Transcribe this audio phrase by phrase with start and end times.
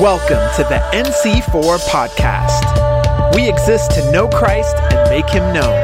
[0.00, 3.34] Welcome to the NC4 podcast.
[3.34, 5.74] We exist to know Christ and make him known.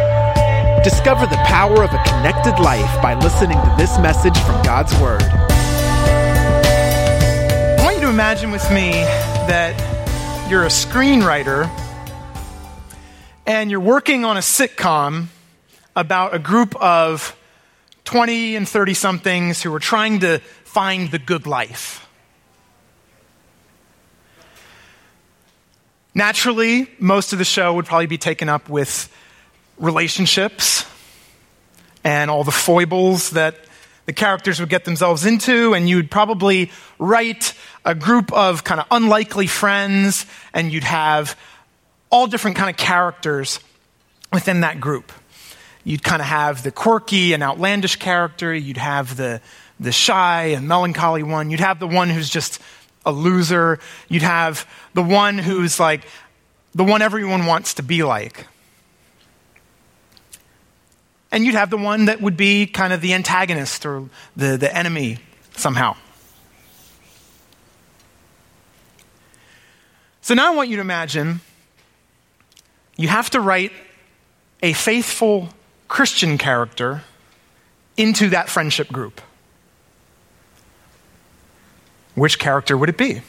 [0.84, 5.21] Discover the power of a connected life by listening to this message from God's Word.
[7.74, 9.74] I want you to imagine with me that
[10.48, 11.68] you're a screenwriter
[13.48, 15.26] and you're working on a sitcom
[15.96, 17.36] about a group of
[18.04, 22.04] 20 and 30 somethings who are trying to find the good life.
[26.14, 29.12] Naturally, most of the show would probably be taken up with
[29.78, 30.86] relationships
[32.05, 33.56] and all the foibles that
[34.06, 38.86] the characters would get themselves into, and you'd probably write a group of kind of
[38.92, 41.36] unlikely friends, and you'd have
[42.10, 43.58] all different kind of characters
[44.33, 45.10] within that group.
[45.83, 49.41] You'd kind of have the quirky and outlandish character, you'd have the,
[49.80, 52.60] the shy and melancholy one, you'd have the one who's just
[53.06, 53.78] a loser.
[54.08, 56.06] You'd have the one who's like
[56.74, 58.46] the one everyone wants to be like.
[61.30, 64.74] And you'd have the one that would be kind of the antagonist or the, the
[64.74, 65.19] enemy
[65.56, 65.96] somehow.
[70.20, 71.41] So now I want you to imagine
[72.96, 73.72] you have to write
[74.62, 75.48] a faithful
[75.89, 77.02] Christian character
[77.96, 79.20] into that friendship group.
[82.15, 83.23] Which character would it be?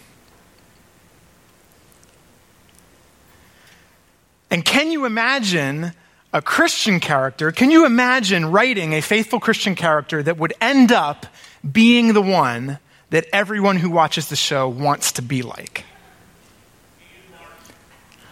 [4.52, 5.92] And can you imagine
[6.32, 7.52] a Christian character?
[7.52, 11.26] Can you imagine writing a faithful Christian character that would end up
[11.70, 15.84] being the one that everyone who watches the show wants to be like?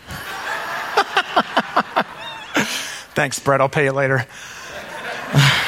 [3.15, 3.61] Thanks, Brett.
[3.61, 4.25] I'll pay you later.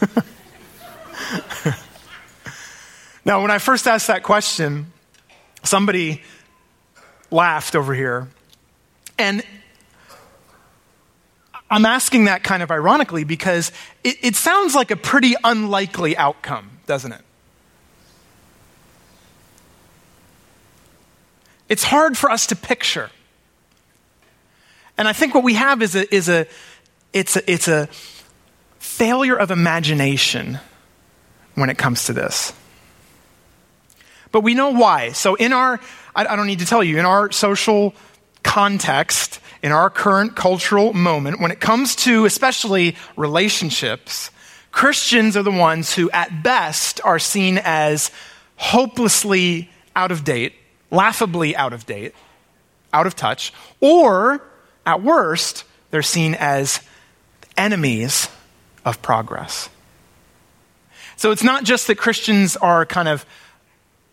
[3.24, 4.92] now, when I first asked that question,
[5.62, 6.22] somebody
[7.30, 8.28] laughed over here.
[9.18, 9.42] And
[11.70, 13.70] I'm asking that kind of ironically because
[14.02, 17.20] it, it, sounds like a pretty unlikely outcome, doesn't it?
[21.68, 23.10] It's hard for us to picture.
[24.98, 26.46] And I think what we have is a, is a,
[27.12, 27.88] it's a, it's a
[29.00, 30.58] failure of imagination
[31.54, 32.52] when it comes to this.
[34.30, 35.12] But we know why.
[35.12, 35.80] So, in our,
[36.14, 37.94] I, I don't need to tell you, in our social
[38.42, 44.30] context, in our current cultural moment, when it comes to especially relationships,
[44.70, 48.10] Christians are the ones who, at best, are seen as
[48.56, 50.52] hopelessly out of date,
[50.90, 52.14] laughably out of date,
[52.92, 53.50] out of touch,
[53.80, 54.42] or
[54.84, 56.82] at worst, they're seen as
[57.56, 58.28] enemies
[58.84, 59.68] of progress.
[61.16, 63.26] So it's not just that Christians are kind of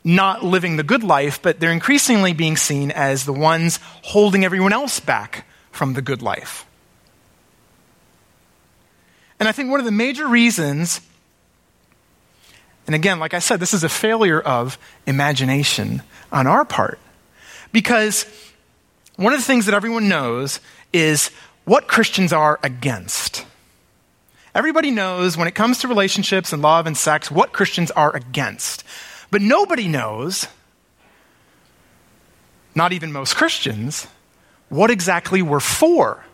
[0.04, 4.74] not living the good life, but they're increasingly being seen as the ones holding everyone
[4.74, 6.66] else back from the good life.
[9.40, 11.02] And I think one of the major reasons,
[12.86, 16.02] and again, like I said, this is a failure of imagination
[16.32, 17.00] on our part,
[17.72, 18.26] because
[19.16, 20.60] one of the things that everyone knows
[20.94, 21.32] is
[21.66, 23.46] what Christians are against.
[24.58, 28.84] Everybody knows when it comes to relationships and love and sex what Christians are against.
[29.30, 30.48] But nobody knows,
[32.74, 34.08] not even most Christians,
[34.70, 36.26] what exactly we're for.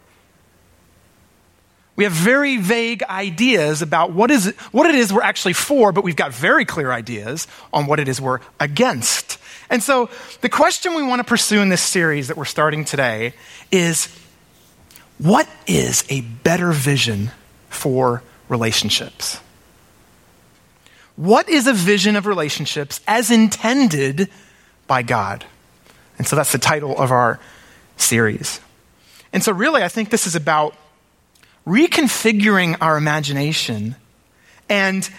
[1.97, 6.05] We have very vague ideas about what, is, what it is we're actually for, but
[6.05, 9.37] we've got very clear ideas on what it is we're against.
[9.69, 10.09] And so
[10.39, 13.33] the question we want to pursue in this series that we're starting today
[13.69, 14.07] is
[15.17, 17.29] what is a better vision
[17.73, 19.39] for relationships.
[21.15, 24.29] What is a vision of relationships as intended
[24.87, 25.45] by God?
[26.17, 27.39] And so that's the title of our
[27.97, 28.59] series.
[29.31, 30.75] And so, really, I think this is about
[31.65, 33.95] reconfiguring our imagination
[34.69, 35.09] and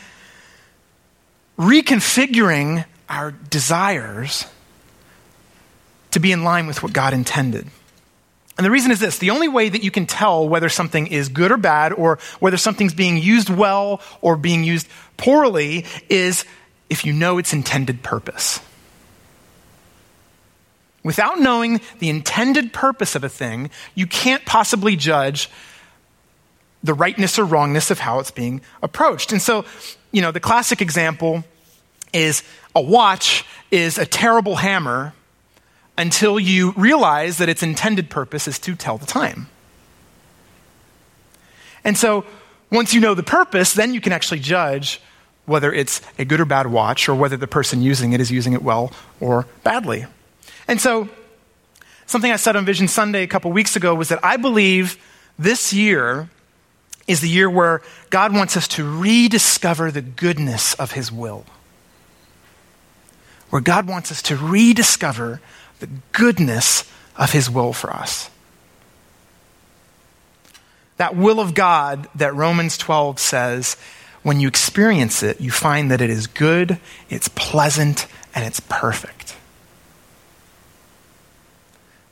[1.59, 4.47] reconfiguring our desires
[6.11, 7.67] to be in line with what God intended.
[8.56, 11.29] And the reason is this the only way that you can tell whether something is
[11.29, 16.45] good or bad, or whether something's being used well or being used poorly, is
[16.89, 18.61] if you know its intended purpose.
[21.03, 25.51] Without knowing the intended purpose of a thing, you can't possibly judge
[26.83, 29.33] the rightness or wrongness of how it's being approached.
[29.33, 29.65] And so,
[30.12, 31.45] you know, the classic example
[32.12, 32.43] is
[32.75, 35.12] a watch is a terrible hammer
[35.96, 39.49] until you realize that its intended purpose is to tell the time.
[41.85, 42.25] And so,
[42.70, 45.00] once you know the purpose, then you can actually judge
[45.46, 48.55] whether it's a good or bad watch or whether the person using it is using
[48.55, 50.06] it well or badly.
[50.67, 51.08] And so,
[52.06, 54.99] something I said on Vision Sunday a couple weeks ago was that I believe
[55.38, 56.31] this year
[57.06, 61.44] is the year where God wants us to rediscover the goodness of His will.
[63.50, 65.41] Where God wants us to rediscover
[65.81, 68.31] the goodness of His will for us.
[70.97, 73.76] That will of God that Romans 12 says,
[74.23, 76.79] when you experience it, you find that it is good,
[77.11, 79.37] it's pleasant, and it's perfect.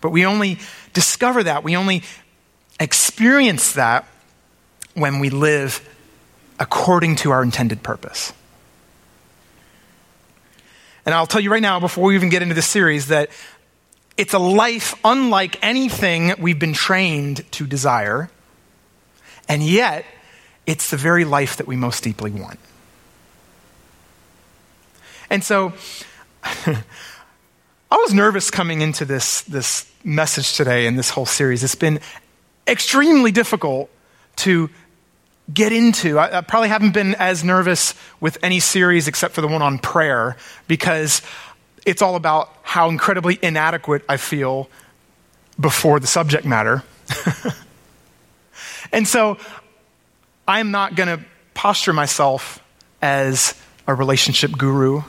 [0.00, 0.58] But we only
[0.93, 2.03] discover that, we only
[2.79, 4.06] experience that
[4.94, 5.88] when we live
[6.58, 8.32] according to our intended purpose.
[11.05, 13.31] And I'll tell you right now, before we even get into the series, that
[14.17, 18.31] it's a life unlike anything we've been trained to desire,
[19.49, 20.05] and yet
[20.67, 22.59] it's the very life that we most deeply want.
[25.29, 25.73] And so,
[26.45, 31.65] I was nervous coming into this, this message today and this whole series.
[31.65, 32.01] It's been
[32.67, 33.91] extremely difficult
[34.37, 34.71] to
[35.53, 36.19] get into.
[36.19, 39.79] I, I, probably haven't been as nervous with any series except for the one on
[39.79, 40.37] prayer
[40.69, 41.23] because
[41.85, 44.69] it's all about how incredibly inadequate I feel
[45.59, 46.83] before the subject matter.
[48.93, 49.39] and so
[50.47, 52.63] I'm not going to posture myself
[53.01, 55.03] as a relationship guru.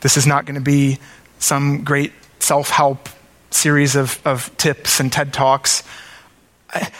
[0.00, 0.98] This is not going to be
[1.38, 3.08] some great self help
[3.50, 5.82] series of, of tips and TED Talks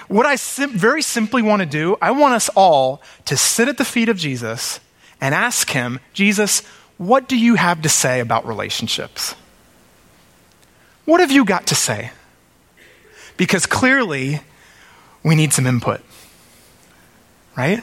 [0.09, 3.79] what I sim- very simply want to do, I want us all to sit at
[3.79, 4.81] the feet of Jesus
[5.21, 6.61] and ask him, Jesus,
[6.99, 9.35] what do you have to say about relationships?
[11.05, 12.13] What have you got to say?
[13.37, 14.41] Because clearly,
[15.23, 16.01] we need some input.
[17.57, 17.83] Right?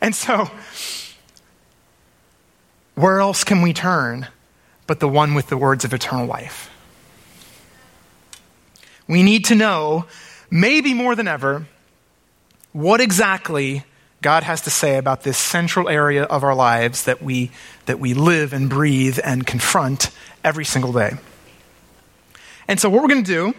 [0.00, 0.50] And so,
[2.94, 4.28] where else can we turn
[4.86, 6.70] but the one with the words of eternal life?
[9.08, 10.06] We need to know
[10.50, 11.66] maybe more than ever,
[12.72, 13.84] what exactly
[14.22, 17.50] God has to say about this central area of our lives that we,
[17.86, 20.10] that we live and breathe and confront
[20.42, 21.12] every single day.
[22.68, 23.54] And so, what we're going to do,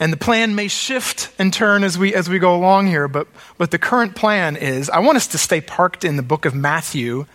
[0.00, 3.28] and the plan may shift and turn as we, as we go along here, but,
[3.58, 6.54] but the current plan is I want us to stay parked in the book of
[6.54, 7.26] Matthew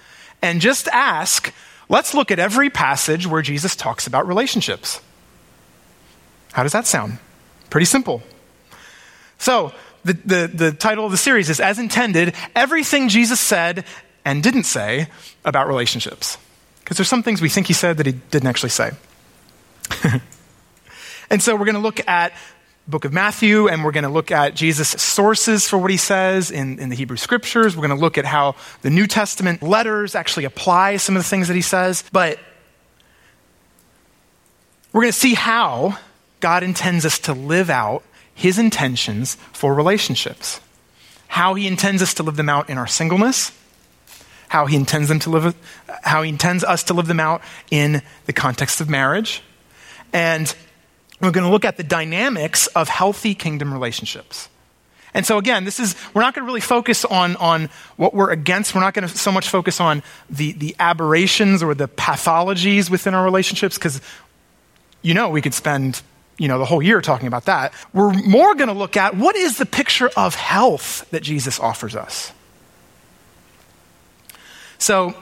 [0.42, 1.54] and just ask
[1.88, 5.02] let's look at every passage where Jesus talks about relationships.
[6.54, 7.20] How does that sound?
[7.70, 8.22] Pretty simple.
[9.38, 9.74] So,
[10.04, 13.86] the, the, the title of the series is As Intended Everything Jesus Said
[14.26, 15.08] and Didn't Say
[15.44, 16.38] About Relationships.
[16.80, 18.92] Because there's some things we think he said that he didn't actually say.
[21.30, 22.34] and so we're going to look at
[22.90, 26.50] book of Matthew, and we're going to look at Jesus' sources for what he says
[26.50, 27.76] in, in the Hebrew scriptures.
[27.76, 31.30] We're going to look at how the New Testament letters actually apply some of the
[31.30, 32.04] things that he says.
[32.12, 32.40] But
[34.92, 36.00] we're going to see how
[36.40, 38.04] God intends us to live out
[38.34, 40.62] his intentions for relationships.
[41.28, 43.52] How he intends us to live them out in our singleness,
[44.48, 45.56] how he intends them to live
[46.04, 49.44] how he intends us to live them out in the context of marriage.
[50.12, 50.54] And
[51.22, 54.50] we're going to look at the dynamics of healthy kingdom relationships.
[55.14, 58.32] And so again, this is we're not going to really focus on, on what we're
[58.32, 58.74] against.
[58.74, 63.14] We're not going to so much focus on the, the aberrations or the pathologies within
[63.14, 64.02] our relationships, because
[65.02, 66.02] you know we could spend
[66.40, 67.74] you know, the whole year talking about that.
[67.94, 71.96] We're more going to look at what is the picture of health that Jesus offers
[71.96, 72.32] us.
[74.80, 75.14] So,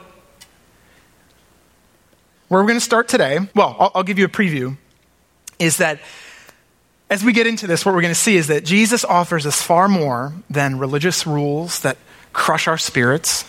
[2.46, 4.76] where we're going to start today, well, I'll, I'll give you a preview,
[5.58, 5.98] is that
[7.10, 9.60] as we get into this, what we're going to see is that Jesus offers us
[9.60, 11.96] far more than religious rules that
[12.32, 13.44] crush our spirits.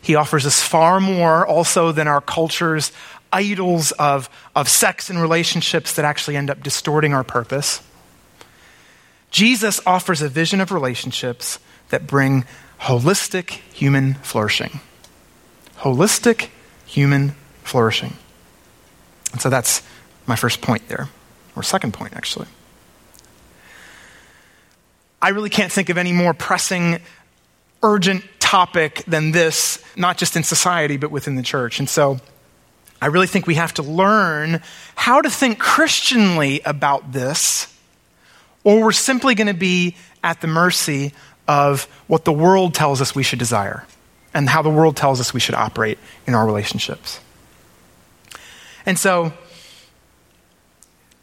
[0.00, 2.92] He offers us far more also than our culture's
[3.32, 7.82] idols of, of sex and relationships that actually end up distorting our purpose.
[9.30, 11.58] Jesus offers a vision of relationships
[11.90, 12.44] that bring
[12.80, 14.80] holistic human flourishing.
[15.78, 16.48] Holistic
[16.86, 18.14] human flourishing.
[19.32, 19.82] And so that's
[20.26, 21.08] my first point there,
[21.54, 22.46] or second point, actually.
[25.22, 27.00] I really can't think of any more pressing,
[27.82, 31.78] urgent topic than this, not just in society, but within the church.
[31.78, 32.18] And so
[33.00, 34.60] I really think we have to learn
[34.94, 37.74] how to think Christianly about this,
[38.62, 41.12] or we're simply going to be at the mercy
[41.48, 43.86] of what the world tells us we should desire
[44.34, 47.20] and how the world tells us we should operate in our relationships.
[48.86, 49.32] And so,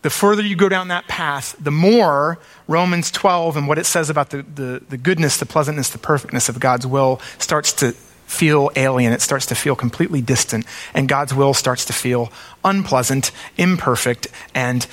[0.02, 4.10] the further you go down that path, the more Romans 12 and what it says
[4.10, 7.96] about the, the, the goodness, the pleasantness, the perfectness of God's will starts to
[8.38, 9.14] feel alien.
[9.14, 10.66] It starts to feel completely distant.
[10.94, 12.32] And God's will starts to feel
[12.64, 14.86] unpleasant, imperfect, and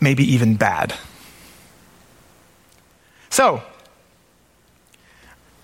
[0.00, 0.94] maybe even bad.
[3.30, 3.62] So,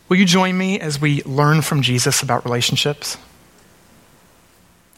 [0.09, 3.17] will you join me as we learn from Jesus about relationships?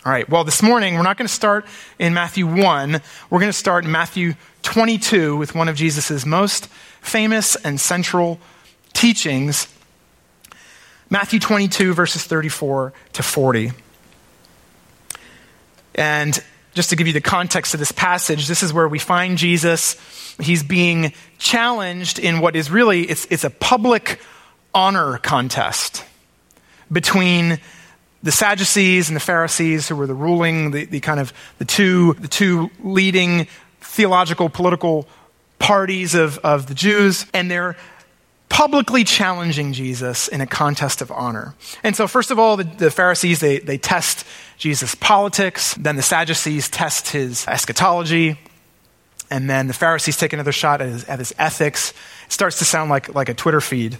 [0.04, 1.64] All right, well, this morning we're not going to start
[1.98, 3.00] in Matthew 1.
[3.30, 6.66] We're going to start in Matthew 22 with one of Jesus' most
[7.00, 8.40] famous and central
[8.92, 9.71] teachings.
[11.12, 13.72] Matthew 22, verses 34 to 40.
[15.94, 16.42] And
[16.72, 20.00] just to give you the context of this passage, this is where we find Jesus.
[20.40, 24.22] He's being challenged in what is really, it's, it's a public
[24.72, 26.02] honor contest
[26.90, 27.58] between
[28.22, 32.14] the Sadducees and the Pharisees, who were the ruling, the, the kind of the two,
[32.14, 33.48] the two leading
[33.82, 35.06] theological, political
[35.58, 37.76] parties of, of the Jews, and they're
[38.52, 41.54] publicly challenging Jesus in a contest of honor.
[41.82, 44.26] And so, first of all, the, the Pharisees, they, they test
[44.58, 45.74] Jesus' politics.
[45.74, 48.38] Then the Sadducees test his eschatology.
[49.30, 51.94] And then the Pharisees take another shot at his, at his ethics.
[52.26, 53.96] It starts to sound like, like a Twitter feed.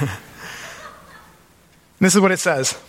[1.98, 2.80] this is what it says.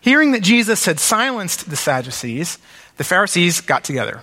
[0.00, 2.58] Hearing that Jesus had silenced the Sadducees,
[2.98, 4.22] the Pharisees got together.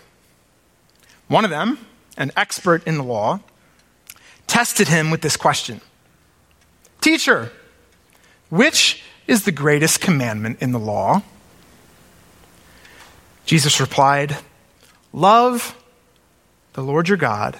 [1.28, 1.80] One of them,
[2.18, 3.40] an expert in the law,
[4.48, 5.82] tested him with this question
[7.02, 7.52] Teacher,
[8.50, 11.22] which is the greatest commandment in the law?
[13.46, 14.38] Jesus replied,
[15.14, 15.82] Love
[16.74, 17.58] the Lord your God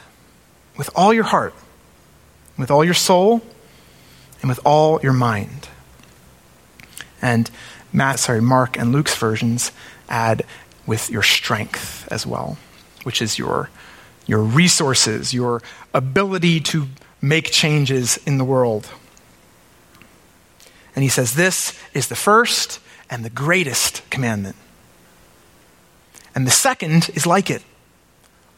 [0.78, 1.54] with all your heart,
[2.58, 3.42] with all your soul,
[4.42, 5.70] and with all your mind.
[7.22, 7.50] And
[7.92, 9.72] Matt, sorry, Mark and Luke's versions
[10.10, 10.46] add
[10.86, 12.58] with your strength as well,
[13.04, 13.70] which is your,
[14.28, 15.62] your resources, your
[15.94, 16.88] ability to
[17.22, 18.88] make changes in the world.
[20.96, 22.80] And he says, This is the first
[23.10, 24.56] and the greatest commandment.
[26.36, 27.64] And the second is like it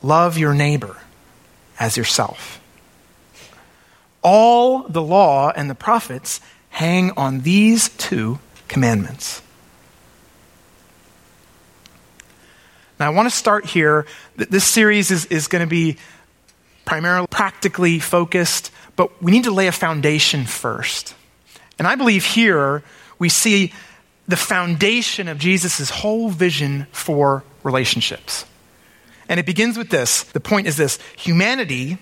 [0.02, 0.98] love your neighbor
[1.80, 2.60] as yourself.
[4.22, 9.42] All the law and the prophets hang on these two commandments.
[13.00, 14.06] Now, I want to start here.
[14.36, 15.98] This series is, is going to be
[16.84, 21.16] primarily practically focused, but we need to lay a foundation first.
[21.78, 22.84] And I believe here
[23.18, 23.74] we see
[24.28, 28.46] the foundation of Jesus' whole vision for relationships.
[29.30, 32.00] And it begins with this the point is this humanity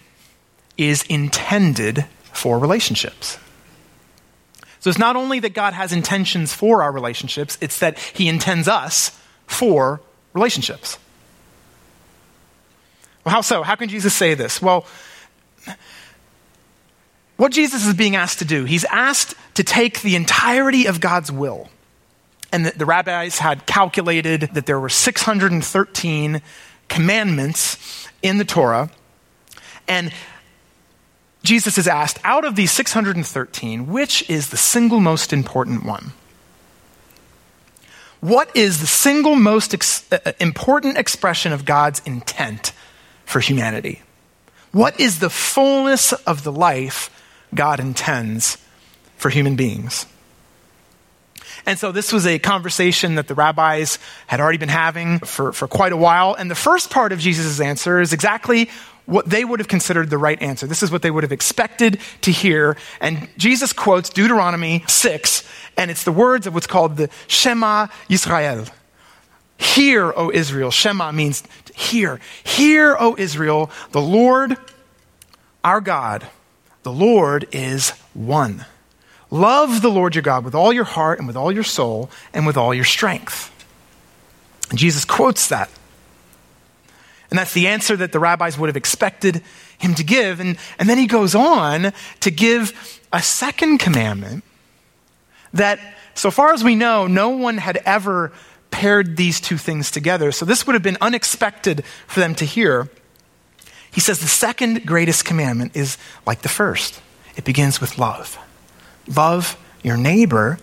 [0.78, 3.38] is intended for relationships.
[4.80, 8.68] So it's not only that God has intentions for our relationships, it's that He intends
[8.68, 9.12] us
[9.46, 10.02] for
[10.38, 10.98] relationships.
[13.26, 13.64] Well, how so?
[13.64, 14.62] How can Jesus say this?
[14.62, 14.86] Well,
[17.38, 21.32] what Jesus is being asked to do, he's asked to take the entirety of God's
[21.32, 21.70] will.
[22.52, 26.42] And the, the rabbis had calculated that there were 613
[26.88, 28.90] commandments in the Torah.
[29.88, 30.14] And
[31.44, 36.14] Jesus is asked, out of these 613, which is the single most important one?
[38.20, 42.74] What is the single most ex- uh, uh, important expression of God's intent
[43.26, 44.02] for humanity?
[44.72, 47.10] What is the fullness of the life
[47.54, 48.58] God intends
[49.18, 50.06] for human beings?
[51.66, 55.68] And so this was a conversation that the rabbis had already been having for, for
[55.68, 56.34] quite a while.
[56.34, 58.70] And the first part of Jesus' answer is exactly
[59.08, 60.68] what they would have considered the right answer.
[60.68, 62.78] This is what they would have expected to hear.
[63.02, 68.70] And Jesus quotes Deuteronomy 6, and it's the words of what's called the Shema Yisrael.
[69.58, 70.70] Hear, O Israel.
[70.70, 71.42] Shema means
[71.74, 72.20] hear.
[72.44, 74.58] Hear, O Israel, the Lord,
[75.64, 76.28] our God,
[76.84, 78.66] the Lord is one.
[79.32, 82.46] Love the Lord your God with all your heart and with all your soul and
[82.46, 83.52] with all your strength.
[84.70, 85.70] And Jesus quotes that.
[87.30, 89.42] And that's the answer that the rabbis would have expected
[89.78, 90.40] him to give.
[90.40, 94.44] And, and then he goes on to give a second commandment
[95.54, 95.80] that,
[96.14, 98.32] so far as we know, no one had ever
[98.72, 100.32] paired these two things together.
[100.32, 102.90] So this would have been unexpected for them to hear.
[103.92, 107.02] He says the second greatest commandment is like the first
[107.36, 108.38] it begins with love.
[109.16, 110.58] Love your neighbor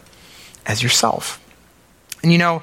[0.66, 1.40] as yourself.
[2.22, 2.62] And you know,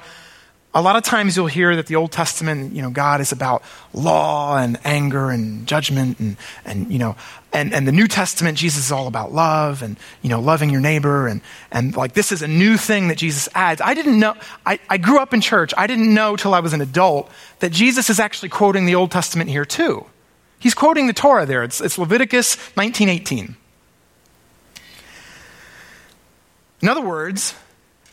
[0.74, 3.62] a lot of times you'll hear that the Old Testament, you know, God is about
[3.92, 7.14] law and anger and judgment and, and you know,
[7.52, 10.80] and, and the New Testament, Jesus is all about love and, you know, loving your
[10.80, 13.82] neighbor and, and like this is a new thing that Jesus adds.
[13.82, 15.74] I didn't know, I, I grew up in church.
[15.76, 19.10] I didn't know till I was an adult that Jesus is actually quoting the Old
[19.10, 20.06] Testament here too.
[20.58, 21.62] He's quoting the Torah there.
[21.64, 23.56] It's, it's Leviticus 1918.
[26.80, 27.54] In other words,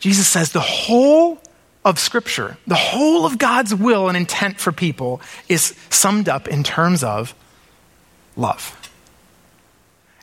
[0.01, 1.41] Jesus says the whole
[1.89, 6.63] of Scripture, the whole of God's will and intent for people is summed up in
[6.63, 7.34] terms of
[8.38, 8.75] love.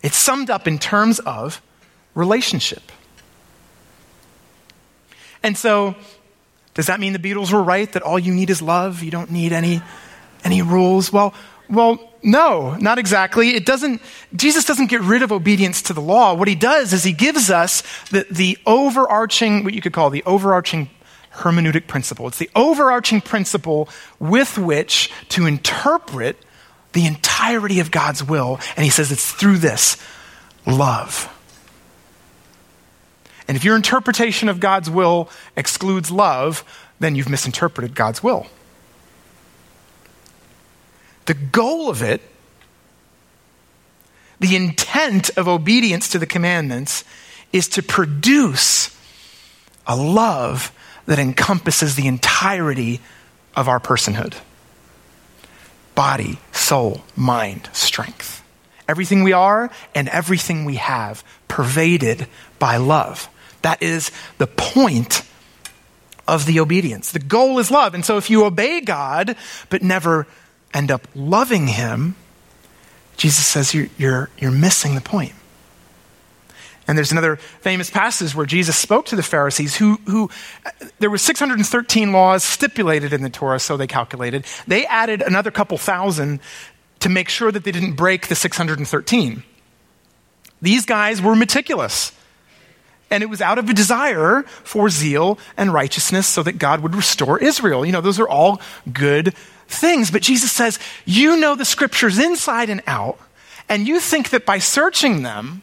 [0.01, 1.61] It's summed up in terms of
[2.15, 2.93] relationship.
[5.43, 5.97] And so,
[6.75, 9.03] does that mean the Beatles were right that all you need is love?
[9.03, 9.83] You don't need any,
[10.45, 11.13] any rules?
[11.13, 11.35] Well,
[11.69, 13.51] well, no, not exactly.
[13.51, 14.01] It doesn't,
[14.37, 16.35] Jesus doesn't get rid of obedience to the law.
[16.35, 20.23] What he does is he gives us the, the overarching, what you could call the
[20.25, 20.91] overarching
[21.37, 22.27] hermeneutic principle.
[22.27, 23.89] It's the overarching principle
[24.19, 26.37] with which to interpret
[26.93, 28.59] the entirety of God's will.
[28.77, 29.97] And he says it's through this
[30.67, 31.33] love.
[33.49, 36.65] And if your interpretation of God's will excludes love,
[36.99, 38.47] then you've misinterpreted God's will.
[41.27, 42.23] The goal of it,
[44.41, 47.05] the intent of obedience to the commandments,
[47.53, 48.97] is to produce
[49.87, 50.73] a love
[51.07, 53.01] that encompasses the entirety
[53.55, 54.35] of our personhood
[55.95, 58.45] body, soul, mind, strength.
[58.87, 63.29] Everything we are and everything we have, pervaded by love.
[63.63, 65.23] That is the point
[66.29, 67.13] of the obedience.
[67.13, 67.95] The goal is love.
[67.95, 69.37] And so if you obey God
[69.71, 70.27] but never
[70.75, 72.15] end up loving Him,
[73.17, 75.33] Jesus says you're, you're, you're missing the point.
[76.89, 80.31] And there's another famous passage where Jesus spoke to the Pharisees who, who
[80.65, 84.45] uh, there were 613 laws stipulated in the Torah, so they calculated.
[84.67, 86.41] They added another couple thousand
[87.01, 89.43] to make sure that they didn't break the 613.
[90.63, 92.13] These guys were meticulous.
[93.11, 96.95] And it was out of a desire for zeal and righteousness so that God would
[96.95, 97.87] restore Israel.
[97.87, 98.61] You know, those are all
[98.93, 99.35] good
[99.69, 100.11] things.
[100.11, 103.19] But Jesus says, You know the scriptures inside and out,
[103.69, 105.63] and you think that by searching them,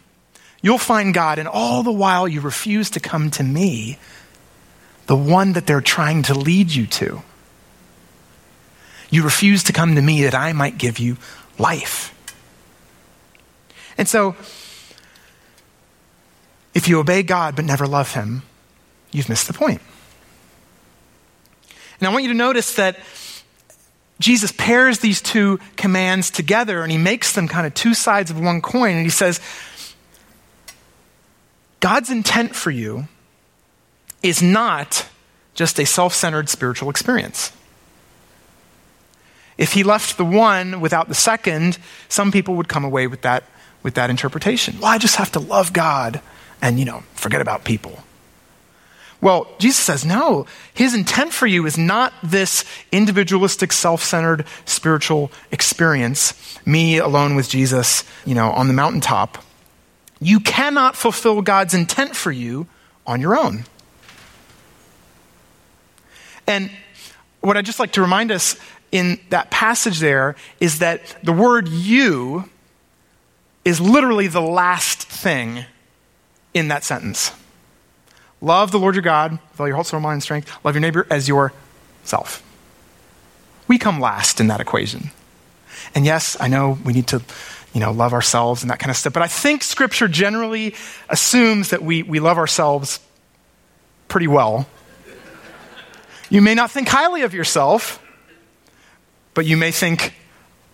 [0.63, 3.99] You'll find God, and all the while you refuse to come to me,
[5.08, 7.21] the one that they're trying to lead you to.
[9.10, 11.17] You refuse to come to me that I might give you
[11.60, 12.10] life.
[13.97, 14.38] And so,
[16.73, 18.43] if you obey God but never love Him,
[19.12, 19.82] you've missed the point.
[21.99, 22.97] And I want you to notice that
[24.19, 28.39] Jesus pairs these two commands together and he makes them kind of two sides of
[28.39, 28.95] one coin.
[28.95, 29.41] And he says,
[31.84, 33.10] God's intent for you
[34.22, 35.06] is not
[35.54, 37.52] just a self centered spiritual experience.
[39.58, 43.43] If he left the one without the second, some people would come away with that,
[43.84, 44.80] with that interpretation.
[44.80, 46.22] Well, I just have to love God
[46.62, 48.02] and, you know, forget about people.
[49.19, 55.34] Well, Jesus says, no, his intent for you is not this individualistic, self centered spiritual
[55.52, 56.34] experience,
[56.65, 59.43] me alone with Jesus, you know, on the mountaintop.
[60.24, 62.68] You cannot fulfill God's intent for you
[63.06, 63.66] on your own.
[66.48, 66.72] And
[67.42, 68.56] what I'd just like to remind us
[68.92, 72.50] in that passage there is that the word you
[73.66, 75.66] is literally the last thing
[76.54, 77.32] in that sentence.
[78.42, 80.52] Love the Lord your God with all your heart, soul, mind, and strength.
[80.64, 82.44] Love your neighbor as yourself.
[83.68, 85.12] We come last in that equation.
[85.96, 87.22] And yes, I know we need to
[87.74, 89.14] you know, love ourselves and that kind of stuff.
[89.14, 90.76] But I think Scripture generally
[91.10, 93.00] assumes that we, we love ourselves
[94.08, 94.68] pretty well.
[96.30, 98.02] You may not think highly of yourself,
[99.34, 100.14] but you may think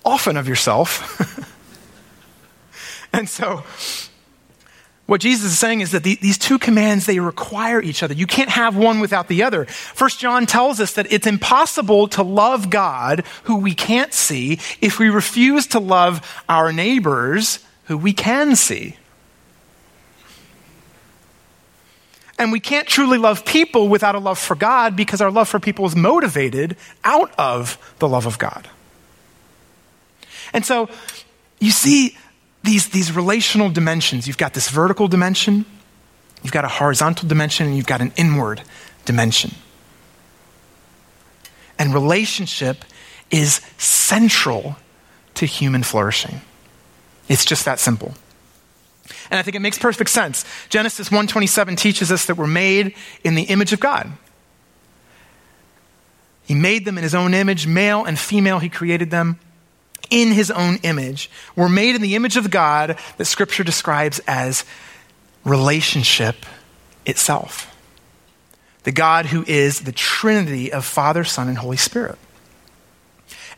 [0.03, 1.55] often of yourself.
[3.13, 3.63] and so,
[5.09, 8.13] what Jesus is saying is that the, these two commands, they require each other.
[8.13, 9.65] You can't have one without the other.
[9.65, 14.99] First John tells us that it's impossible to love God, who we can't see, if
[14.99, 18.97] we refuse to love our neighbors, who we can see.
[22.37, 25.59] And we can't truly love people without a love for God because our love for
[25.59, 28.69] people is motivated out of the love of God.
[30.53, 30.87] And so,
[31.59, 32.15] you see,
[32.63, 34.27] these, these relational dimensions.
[34.27, 35.65] You've got this vertical dimension,
[36.43, 38.61] you've got a horizontal dimension, and you've got an inward
[39.05, 39.51] dimension.
[41.77, 42.83] And relationship
[43.31, 44.75] is central
[45.35, 46.41] to human flourishing.
[47.29, 48.13] It's just that simple.
[49.31, 50.43] And I think it makes perfect sense.
[50.69, 54.11] Genesis 1:27 teaches us that we're made in the image of God.
[56.43, 59.39] He made them in his own image, male and female, he created them
[60.09, 61.29] in his own image.
[61.55, 64.65] We're made in the image of God that scripture describes as
[65.43, 66.45] relationship
[67.05, 67.75] itself.
[68.83, 72.17] The God who is the Trinity of Father, Son, and Holy Spirit.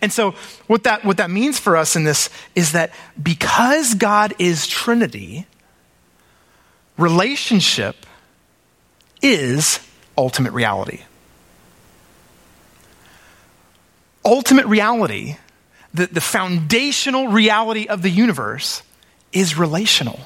[0.01, 0.31] And so,
[0.65, 5.45] what that, what that means for us in this is that because God is Trinity,
[6.97, 8.07] relationship
[9.21, 9.79] is
[10.17, 11.01] ultimate reality.
[14.25, 15.37] Ultimate reality,
[15.93, 18.83] the, the foundational reality of the universe,
[19.31, 20.19] is relational,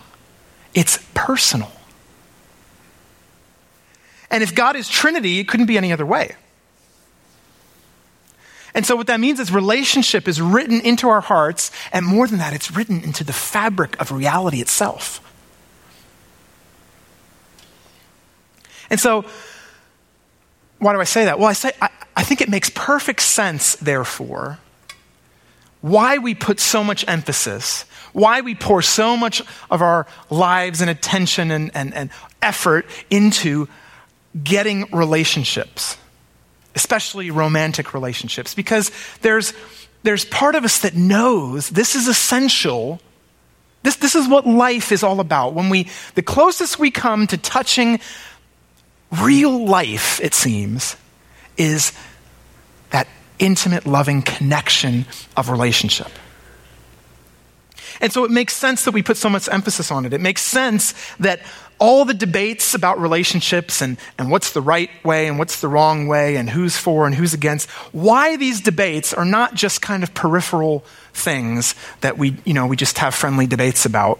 [0.74, 1.72] it's personal.
[4.32, 6.36] And if God is Trinity, it couldn't be any other way.
[8.74, 12.40] And so, what that means is relationship is written into our hearts, and more than
[12.40, 15.22] that, it's written into the fabric of reality itself.
[18.90, 19.24] And so,
[20.80, 21.40] why do I say that?
[21.40, 24.60] Well, I say I, I think it makes perfect sense, therefore,
[25.86, 30.90] why we put so much emphasis, why we pour so much of our lives and
[30.90, 32.10] attention and, and, and
[32.42, 33.68] effort into
[34.44, 35.96] getting relationships,
[36.74, 39.54] especially romantic relationships, because there's,
[40.02, 43.00] there's part of us that knows this is essential.
[43.84, 45.54] This, this is what life is all about.
[45.54, 48.00] When we, the closest we come to touching
[49.22, 50.98] real life, it seems,
[51.58, 51.94] is
[53.40, 56.10] intimate, loving connection of relationship.
[58.02, 60.14] And so it makes sense that we put so much emphasis on it.
[60.14, 61.42] It makes sense that
[61.80, 66.08] all the debates about relationships and, and what's the right way and what's the wrong
[66.08, 70.14] way and who's for and who's against, why these debates are not just kind of
[70.14, 74.20] peripheral things that we, you know, we just have friendly debates about.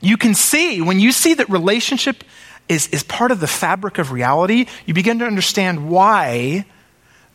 [0.00, 2.24] You can see, when you see that relationship
[2.68, 6.66] is, is part of the fabric of reality, you begin to understand why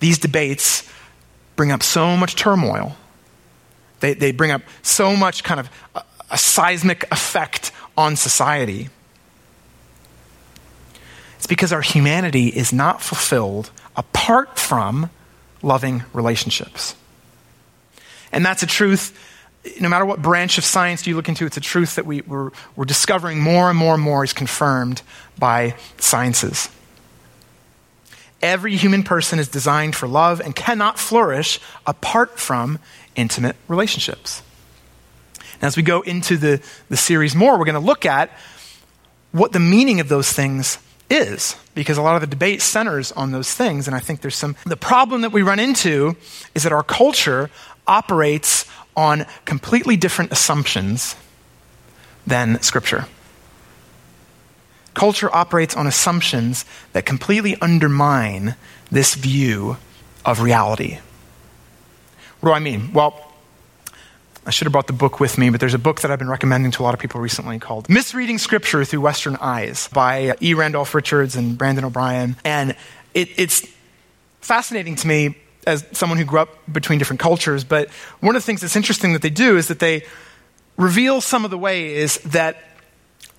[0.06, 0.88] these debates
[1.56, 2.96] bring up so much turmoil.
[4.02, 8.90] They, they bring up so much kind of a, a seismic effect on society.
[11.38, 15.10] It's because our humanity is not fulfilled apart from
[15.64, 16.96] loving relationships.
[18.32, 19.18] And that's a truth,
[19.82, 22.52] no matter what branch of science you look into, it's a truth that we, we're,
[22.76, 25.02] we're discovering more and more and more is confirmed
[25.40, 26.70] by sciences.
[28.42, 32.80] Every human person is designed for love and cannot flourish apart from
[33.16, 34.42] intimate relationships.
[35.56, 38.30] And as we go into the, the series more, we're going to look at
[39.32, 40.78] what the meaning of those things
[41.10, 44.36] is because a lot of the debate centers on those things and i think there's
[44.36, 46.16] some the problem that we run into
[46.56, 47.52] is that our culture
[47.86, 51.16] operates on completely different assumptions
[52.26, 53.06] than scripture
[54.96, 58.56] culture operates on assumptions that completely undermine
[58.92, 59.78] this view
[60.26, 61.00] of reality
[62.40, 63.22] what do i mean well
[64.48, 66.30] I should have brought the book with me, but there's a book that I've been
[66.30, 70.54] recommending to a lot of people recently called Misreading Scripture Through Western Eyes by E.
[70.54, 72.36] Randolph Richards and Brandon O'Brien.
[72.46, 72.76] And
[73.16, 73.68] it, it's
[74.42, 78.46] fascinating to me as someone who grew up between different cultures, but one of the
[78.46, 80.04] things that's interesting that they do is that they
[80.78, 82.58] reveal some of the ways that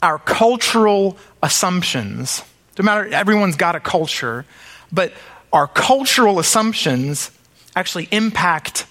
[0.02, 2.42] our cultural assumptions,
[2.78, 4.44] no matter, everyone's got a culture,
[4.92, 5.12] but
[5.52, 7.30] our cultural assumptions
[7.74, 8.86] actually impact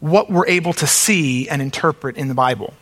[0.00, 2.74] what we're able to see and interpret in the Bible.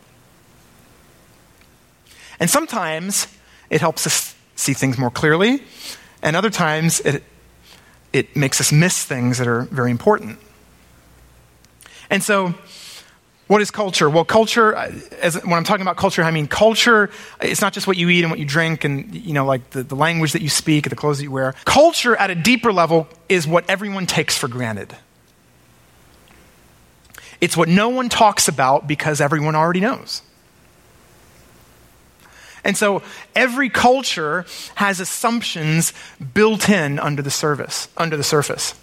[2.39, 3.27] And sometimes
[3.69, 5.61] it helps us see things more clearly,
[6.21, 7.23] and other times it,
[8.13, 10.39] it makes us miss things that are very important.
[12.09, 12.55] And so,
[13.49, 14.07] what is culture?
[14.07, 14.91] Well, culture, uh,
[15.23, 17.09] as, when I'm talking about culture, I mean culture,
[17.41, 19.81] it's not just what you eat and what you drink and, you know, like the,
[19.81, 21.55] the language that you speak, and the clothes that you wear.
[21.65, 24.95] Culture at a deeper level is what everyone takes for granted.
[27.41, 30.21] It's what no one talks about because everyone already knows.
[32.63, 33.01] And so
[33.35, 35.91] every culture has assumptions
[36.35, 38.75] built in under the service, under the surface.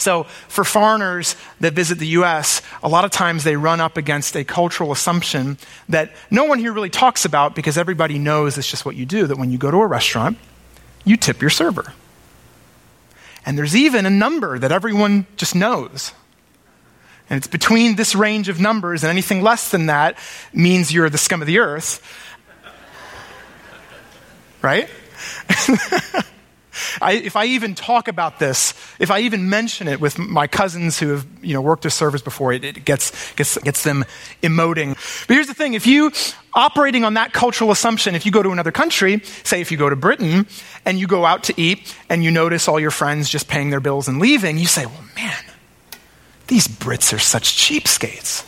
[0.00, 4.34] So for foreigners that visit the US, a lot of times they run up against
[4.34, 5.58] a cultural assumption
[5.90, 9.26] that no one here really talks about because everybody knows it's just what you do
[9.26, 10.38] that when you go to a restaurant,
[11.04, 11.92] you tip your server.
[13.44, 16.12] And there's even a number that everyone just knows.
[17.28, 20.18] And it's between this range of numbers, and anything less than that
[20.52, 22.02] means you're the scum of the earth.
[24.62, 24.88] right?
[27.00, 30.98] I, if I even talk about this, if I even mention it with my cousins
[30.98, 34.04] who have you know, worked with servers before, it, it gets, gets, gets them
[34.42, 34.94] emoting.
[35.26, 36.12] But here's the thing if you,
[36.54, 39.90] operating on that cultural assumption, if you go to another country, say if you go
[39.90, 40.46] to Britain,
[40.84, 43.80] and you go out to eat and you notice all your friends just paying their
[43.80, 45.44] bills and leaving, you say, well, man,
[46.46, 48.46] these Brits are such cheapskates.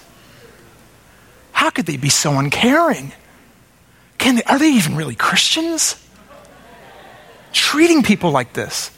[1.52, 3.12] How could they be so uncaring?
[4.18, 6.01] Can they, are they even really Christians?
[7.52, 8.90] Treating people like this.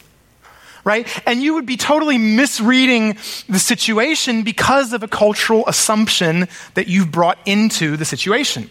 [0.84, 1.08] Right?
[1.26, 3.16] And you would be totally misreading
[3.48, 8.68] the situation because of a cultural assumption that you've brought into the situation.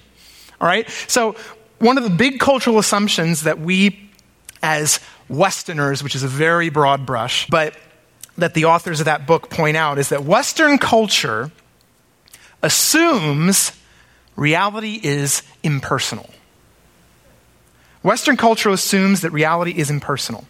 [0.61, 0.87] All right?
[1.07, 1.35] So,
[1.79, 4.09] one of the big cultural assumptions that we,
[4.61, 7.75] as Westerners, which is a very broad brush, but
[8.37, 11.51] that the authors of that book point out is that Western culture
[12.61, 13.71] assumes
[14.35, 16.29] reality is impersonal.
[18.03, 20.45] Western culture assumes that reality is impersonal.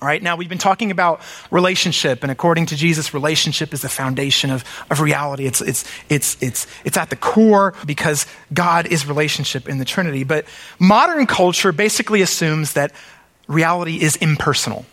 [0.00, 3.88] All right, now we've been talking about relationship, and according to Jesus, relationship is the
[3.90, 5.44] foundation of, of reality.
[5.44, 10.24] It's, it's, it's, it's, it's at the core because God is relationship in the Trinity.
[10.24, 10.46] But
[10.78, 12.92] modern culture basically assumes that
[13.46, 14.86] reality is impersonal.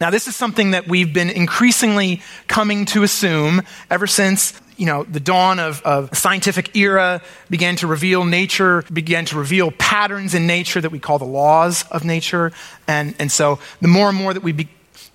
[0.00, 5.04] Now, this is something that we've been increasingly coming to assume ever since you know,
[5.04, 10.48] the dawn of, of scientific era began to reveal nature, began to reveal patterns in
[10.48, 12.50] nature that we call the laws of nature.
[12.88, 14.68] And, and so the more and more that we be,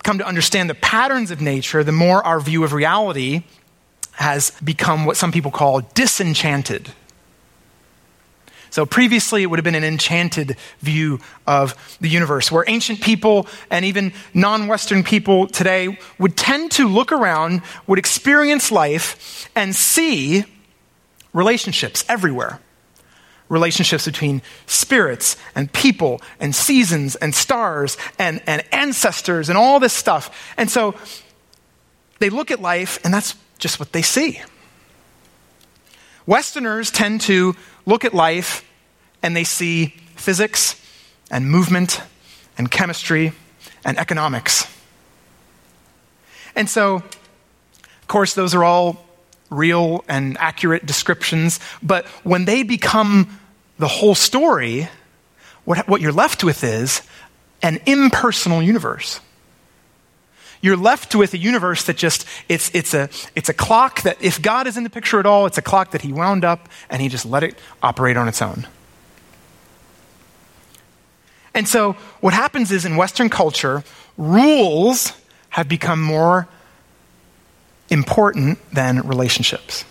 [0.03, 3.43] come to understand the patterns of nature, the more our view of reality
[4.13, 6.93] has become what some people call disenchanted.
[8.69, 13.47] So previously, it would have been an enchanted view of the universe, where ancient people
[13.69, 19.75] and even non Western people today would tend to look around, would experience life, and
[19.75, 20.45] see
[21.33, 22.59] relationships everywhere.
[23.49, 29.93] Relationships between spirits and people and seasons and stars and, and ancestors and all this
[29.93, 30.53] stuff.
[30.57, 30.95] And so
[32.19, 34.41] they look at life, and that's just what they see.
[36.25, 37.55] Westerners tend to
[37.87, 38.63] look at life
[39.23, 40.79] and they see physics
[41.31, 42.01] and movement
[42.57, 43.31] and chemistry
[43.83, 44.67] and economics.
[46.55, 49.05] And so, of course, those are all
[49.49, 53.39] real and accurate descriptions, but when they become
[53.79, 54.89] the whole story,
[55.63, 57.01] what, what you're left with is
[57.61, 59.21] an impersonal universe.
[60.61, 64.41] You're left with a universe that just, it's, it's, a, it's a clock that, if
[64.41, 67.01] God is in the picture at all, it's a clock that He wound up and
[67.01, 68.67] He just let it operate on its own.
[71.53, 73.83] And so, what happens is in Western culture,
[74.17, 75.13] rules
[75.49, 76.47] have become more
[77.89, 79.85] important than relationships.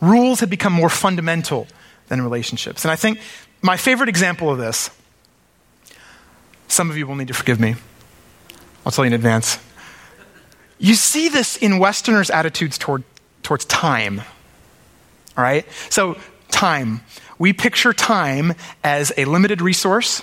[0.00, 1.66] Rules have become more fundamental
[2.08, 2.84] than relationships.
[2.84, 3.18] And I think
[3.62, 4.90] my favorite example of this,
[6.68, 7.76] some of you will need to forgive me.
[8.86, 9.58] I'll tell you in advance.
[10.78, 13.02] You see this in Westerners' attitudes toward,
[13.42, 14.20] towards time.
[15.36, 15.66] All right?
[15.90, 16.16] So,
[16.52, 17.00] time.
[17.36, 20.22] We picture time as a limited resource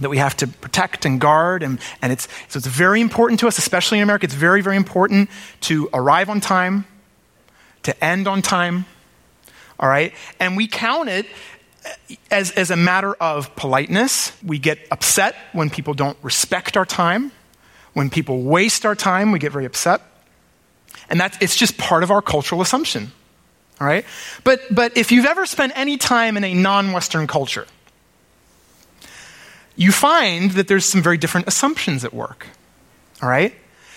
[0.00, 1.62] that we have to protect and guard.
[1.62, 4.24] And, and it's, so it's very important to us, especially in America.
[4.24, 5.30] It's very, very important
[5.62, 6.86] to arrive on time,
[7.84, 8.84] to end on time.
[9.78, 10.12] All right?
[10.40, 11.26] And we count it
[12.32, 14.32] as, as a matter of politeness.
[14.44, 17.30] We get upset when people don't respect our time.
[18.00, 20.00] When people waste our time, we get very upset.
[21.10, 23.12] And that's, it's just part of our cultural assumption.
[23.78, 24.06] All right?
[24.42, 27.66] But, but if you've ever spent any time in a non Western culture,
[29.76, 32.46] you find that there's some very different assumptions at work.
[33.22, 33.54] All right?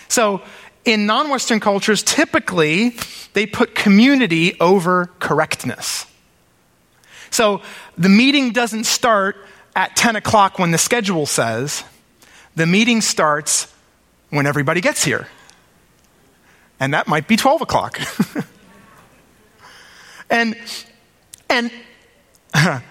[0.09, 0.41] So,
[0.83, 2.97] in non Western cultures, typically
[3.31, 6.07] they put community over correctness.
[7.29, 7.61] So,
[7.97, 9.37] the meeting doesn't start
[9.77, 11.85] at 10 o'clock when the schedule says,
[12.57, 13.72] the meeting starts
[14.33, 15.27] when everybody gets here.
[16.79, 17.99] And that might be 12 o'clock.
[20.29, 20.55] and,
[21.49, 21.71] and,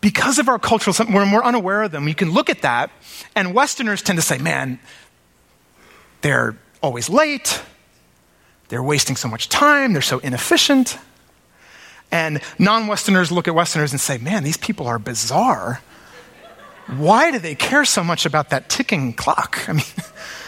[0.00, 2.90] because of our cultural, when we're more unaware of them, you can look at that,
[3.34, 4.78] and Westerners tend to say, man,
[6.22, 7.60] they're always late,
[8.68, 10.96] they're wasting so much time, they're so inefficient.
[12.12, 15.80] And non Westerners look at Westerners and say, man, these people are bizarre.
[16.96, 19.68] Why do they care so much about that ticking clock?
[19.68, 19.84] I mean,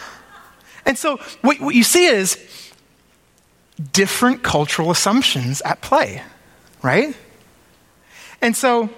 [0.86, 2.38] and so what, what you see is
[3.92, 6.22] different cultural assumptions at play,
[6.82, 7.16] right?
[8.40, 8.90] And so,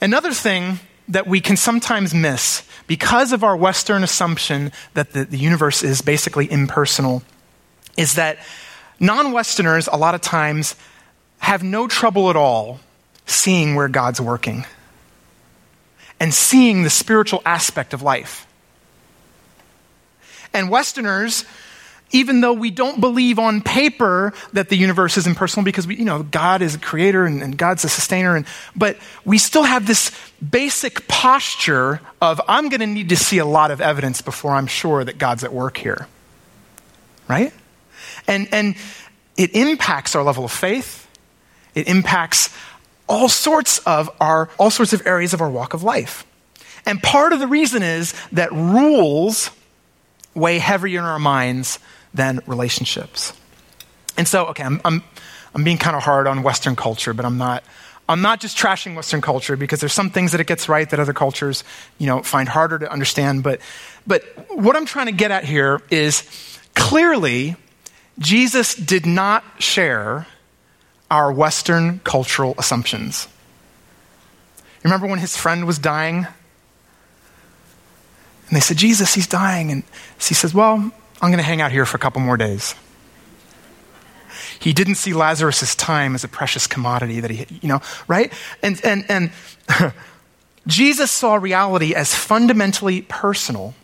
[0.00, 5.38] another thing that we can sometimes miss because of our Western assumption that the, the
[5.38, 7.22] universe is basically impersonal
[7.96, 8.38] is that
[9.00, 10.76] non Westerners, a lot of times,
[11.38, 12.80] have no trouble at all
[13.26, 14.64] seeing where God's working.
[16.20, 18.46] And seeing the spiritual aspect of life.
[20.52, 21.44] And Westerners,
[22.12, 26.04] even though we don't believe on paper that the universe is impersonal because we, you
[26.04, 29.86] know, God is a creator and, and God's a sustainer, and, but we still have
[29.86, 30.10] this
[30.46, 34.66] basic posture of I'm going to need to see a lot of evidence before I'm
[34.66, 36.06] sure that God's at work here.
[37.28, 37.52] Right?
[38.26, 38.74] And, and
[39.36, 41.06] it impacts our level of faith.
[41.74, 42.52] It impacts
[43.10, 46.24] all sorts of our, all sorts of areas of our walk of life.
[46.86, 49.50] And part of the reason is that rules
[50.34, 51.80] weigh heavier in our minds
[52.14, 53.34] than relationships.
[54.16, 55.02] And so, okay, I'm, I'm,
[55.54, 57.64] I'm being kind of hard on Western culture, but I'm not.
[58.08, 60.98] I'm not just trashing Western culture because there's some things that it gets right that
[60.98, 61.62] other cultures,
[61.98, 63.44] you know, find harder to understand.
[63.44, 63.60] But,
[64.04, 66.24] but what I'm trying to get at here is
[66.74, 67.54] clearly
[68.18, 70.26] Jesus did not share
[71.10, 73.28] our Western cultural assumptions.
[74.84, 76.26] Remember when his friend was dying?
[78.48, 79.70] And they said, Jesus, he's dying.
[79.70, 79.82] And
[80.18, 82.74] he says, Well, I'm going to hang out here for a couple more days.
[84.58, 88.32] He didn't see Lazarus' time as a precious commodity that he, you know, right?
[88.62, 89.30] And, and, and
[90.66, 93.74] Jesus saw reality as fundamentally personal.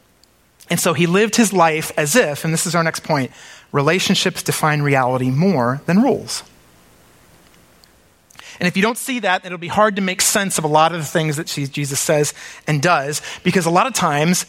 [0.68, 3.30] And so he lived his life as if, and this is our next point,
[3.72, 6.42] relationships define reality more than rules.
[8.58, 10.92] And if you don't see that, it'll be hard to make sense of a lot
[10.92, 12.34] of the things that Jesus says
[12.66, 14.46] and does, because a lot of times,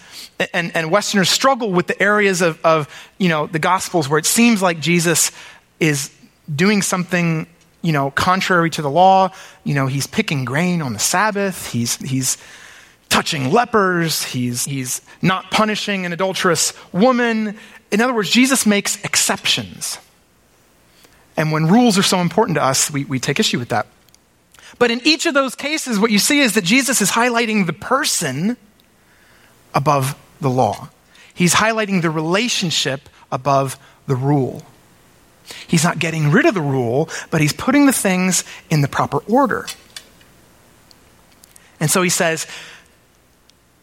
[0.53, 4.25] and, and Westerners struggle with the areas of, of, you know, the Gospels where it
[4.25, 5.31] seems like Jesus
[5.79, 6.11] is
[6.53, 7.47] doing something,
[7.81, 9.31] you know, contrary to the law.
[9.63, 11.71] You know, he's picking grain on the Sabbath.
[11.71, 12.37] He's, he's
[13.09, 14.23] touching lepers.
[14.23, 17.57] He's, he's not punishing an adulterous woman.
[17.91, 19.97] In other words, Jesus makes exceptions.
[21.37, 23.85] And when rules are so important to us, we, we take issue with that.
[24.79, 27.73] But in each of those cases, what you see is that Jesus is highlighting the
[27.73, 28.57] person
[29.73, 30.89] above the law.
[31.33, 34.63] He's highlighting the relationship above the rule.
[35.67, 39.19] He's not getting rid of the rule, but he's putting the things in the proper
[39.19, 39.67] order.
[41.79, 42.47] And so he says,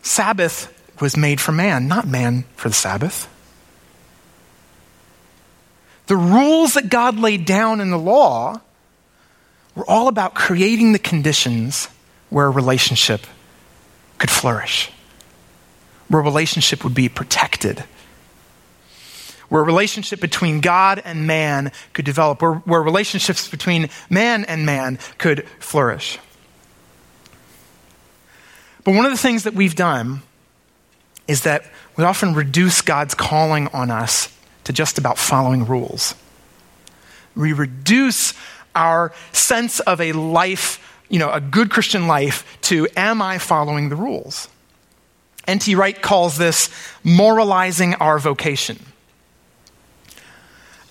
[0.02, 3.28] Sabbath was made for man, not man for the Sabbath.
[6.06, 8.60] The rules that God laid down in the law
[9.74, 11.88] were all about creating the conditions
[12.30, 13.26] where a relationship
[14.18, 14.90] could flourish,
[16.08, 17.84] where a relationship would be protected,
[19.48, 24.64] where a relationship between God and man could develop, where, where relationships between man and
[24.64, 26.18] man could flourish.
[28.84, 30.22] But one of the things that we've done
[31.26, 31.64] is that
[31.96, 34.28] we often reduce God's calling on us
[34.64, 36.14] to just about following rules.
[37.34, 38.34] We reduce
[38.74, 43.88] our sense of a life, you know, a good Christian life to am I following
[43.88, 44.48] the rules?
[45.46, 45.74] N.T.
[45.74, 46.70] Wright calls this
[47.02, 48.78] moralizing our vocation.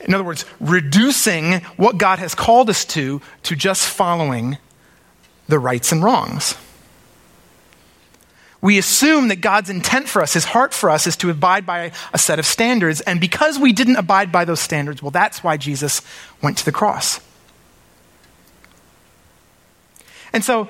[0.02, 4.58] In other words, reducing what God has called us to to just following
[5.48, 6.56] the rights and wrongs.
[8.62, 11.92] We assume that God's intent for us, his heart for us, is to abide by
[12.14, 13.02] a set of standards.
[13.02, 16.02] And because we didn't abide by those standards, well, that's why Jesus
[16.42, 17.20] went to the cross.
[20.34, 20.68] And so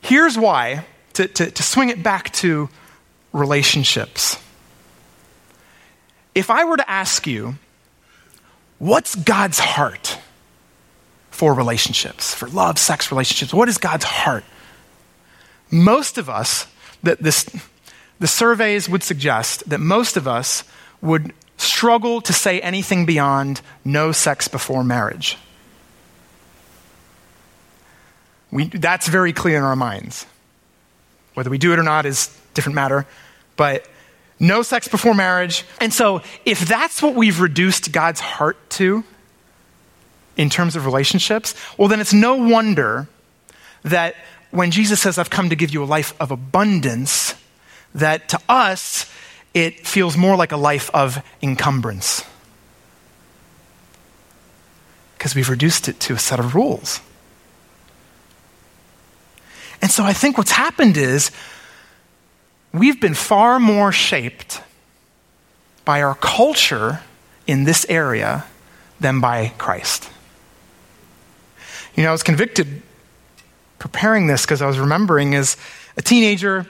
[0.00, 2.68] here's why, to, to, to swing it back to
[3.32, 4.38] relationships.
[6.34, 7.56] If I were to ask you,
[8.78, 10.18] what's God's heart
[11.30, 13.52] for relationships, for love, sex, relationships?
[13.52, 14.44] What is God's heart?
[15.70, 16.66] Most of us,
[17.02, 17.46] that this,
[18.18, 20.64] the surveys would suggest that most of us
[21.00, 25.36] would struggle to say anything beyond no sex before marriage.
[28.54, 30.26] We, that's very clear in our minds.
[31.34, 33.04] Whether we do it or not is different matter.
[33.56, 33.88] But
[34.38, 35.64] no sex before marriage.
[35.80, 39.02] And so, if that's what we've reduced God's heart to
[40.36, 43.08] in terms of relationships, well, then it's no wonder
[43.82, 44.14] that
[44.52, 47.34] when Jesus says, I've come to give you a life of abundance,
[47.92, 49.10] that to us,
[49.52, 52.24] it feels more like a life of encumbrance.
[55.18, 57.00] Because we've reduced it to a set of rules.
[59.84, 61.30] And so I think what's happened is
[62.72, 64.62] we've been far more shaped
[65.84, 67.02] by our culture
[67.46, 68.46] in this area
[68.98, 70.08] than by Christ.
[71.94, 72.80] You know, I was convicted
[73.78, 75.58] preparing this because I was remembering as
[75.98, 76.64] a teenager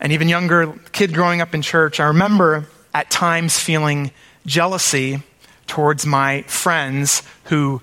[0.00, 4.10] and even younger kid growing up in church, I remember at times feeling
[4.44, 5.22] jealousy
[5.68, 7.80] towards my friends who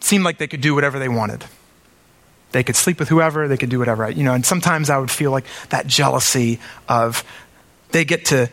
[0.00, 1.44] seemed like they could do whatever they wanted.
[2.52, 4.10] They could sleep with whoever, they could do whatever.
[4.10, 7.24] You know, and sometimes I would feel like that jealousy of
[7.90, 8.50] they get to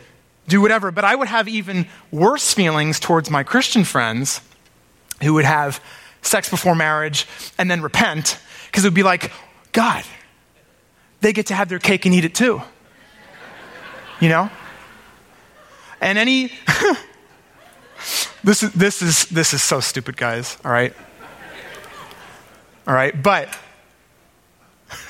[0.48, 0.90] do whatever.
[0.90, 4.40] But I would have even worse feelings towards my Christian friends
[5.22, 5.82] who would have
[6.22, 7.26] sex before marriage
[7.58, 9.32] and then repent because it would be like,
[9.72, 10.04] God,
[11.20, 12.60] they get to have their cake and eat it too.
[14.20, 14.50] You know?
[16.00, 16.52] And any
[18.44, 20.92] this is this is this is so stupid, guys, all right?
[22.86, 23.48] All right, but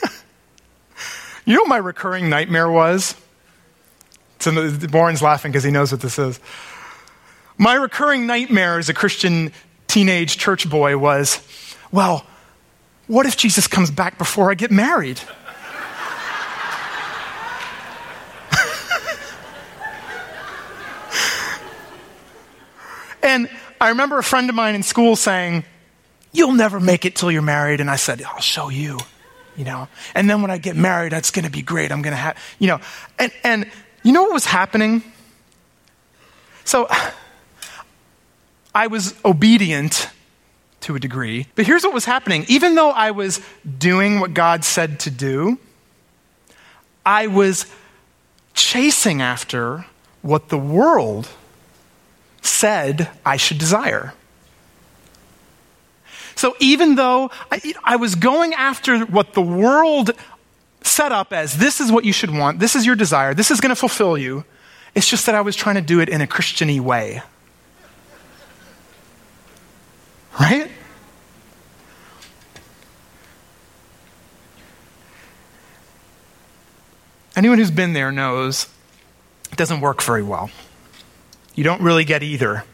[1.44, 3.14] you know what my recurring nightmare was?
[4.44, 6.40] Warren's laughing because he knows what this is.
[7.58, 9.52] My recurring nightmare as a Christian
[9.86, 11.40] teenage church boy was,
[11.90, 12.26] well,
[13.06, 15.20] what if Jesus comes back before I get married?
[23.22, 23.48] and
[23.80, 25.64] I remember a friend of mine in school saying,
[26.32, 27.80] You'll never make it till you're married.
[27.80, 28.98] And I said, I'll show you,
[29.56, 29.88] you know.
[30.14, 31.92] And then when I get married, that's going to be great.
[31.92, 32.80] I'm going to have, you know.
[33.18, 33.70] And, and
[34.02, 35.02] you know what was happening?
[36.64, 36.88] So
[38.74, 40.10] I was obedient
[40.80, 42.44] to a degree, but here's what was happening.
[42.48, 43.40] Even though I was
[43.78, 45.58] doing what God said to do,
[47.04, 47.66] I was
[48.54, 49.86] chasing after
[50.22, 51.28] what the world
[52.42, 54.12] said I should desire.
[56.36, 60.10] So even though I, I, was going after what the world
[60.82, 63.58] set up as this is what you should want, this is your desire, this is
[63.60, 64.44] going to fulfill you.
[64.94, 67.22] It's just that I was trying to do it in a Christiany way.
[70.38, 70.70] Right?
[77.34, 78.68] Anyone who's been there knows
[79.50, 80.50] it doesn't work very well.
[81.54, 82.64] You don't really get either.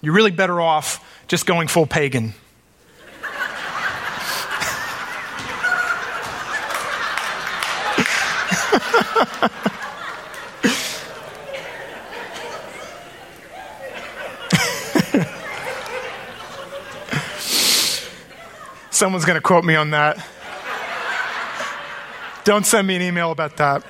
[0.00, 2.34] You're really better off just going full pagan.
[18.90, 20.22] Someone's going to quote me on that.
[22.44, 23.82] Don't send me an email about that.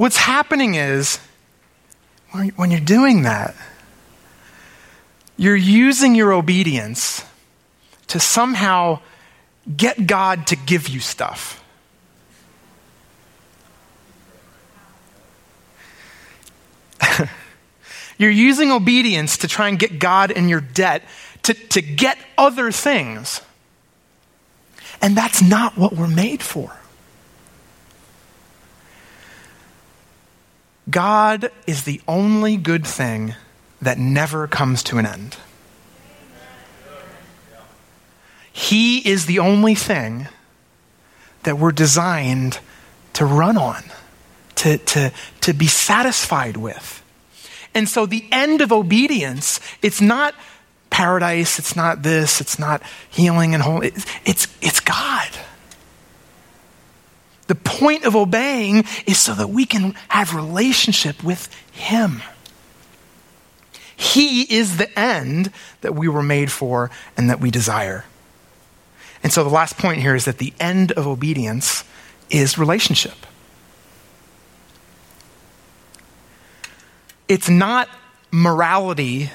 [0.00, 1.18] What's happening is
[2.56, 3.54] when you're doing that,
[5.36, 7.22] you're using your obedience
[8.06, 9.00] to somehow
[9.76, 11.62] get God to give you stuff.
[18.16, 21.02] You're using obedience to try and get God in your debt
[21.42, 23.42] to, to get other things.
[25.02, 26.79] And that's not what we're made for.
[30.90, 33.34] God is the only good thing
[33.82, 35.36] that never comes to an end.
[38.52, 40.28] He is the only thing
[41.44, 42.58] that we're designed
[43.14, 43.82] to run on,
[44.56, 47.02] to, to, to be satisfied with.
[47.74, 50.34] And so the end of obedience, it's not
[50.90, 53.80] paradise, it's not this, it's not healing and whole.
[53.80, 55.28] It's, it's, it's God.
[57.50, 62.22] The point of obeying is so that we can have relationship with Him.
[63.96, 68.04] He is the end that we were made for and that we desire.
[69.24, 71.82] And so the last point here is that the end of obedience
[72.30, 73.26] is relationship.
[77.26, 77.88] It's not
[78.30, 79.32] morality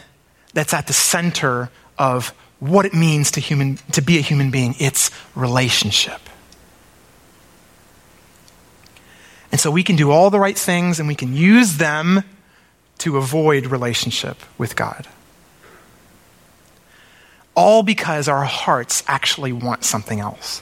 [0.53, 2.29] that's at the center of
[2.61, 6.21] what it means to, human, to be a human being, it's relationship.
[9.51, 12.23] And so we can do all the right things and we can use them
[12.99, 15.07] to avoid relationship with God
[17.55, 20.61] all because our hearts actually want something else.